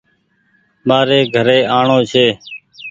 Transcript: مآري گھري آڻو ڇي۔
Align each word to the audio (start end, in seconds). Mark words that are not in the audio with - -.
مآري 0.87 1.19
گھري 1.35 1.59
آڻو 1.77 1.99
ڇي۔ 2.11 2.25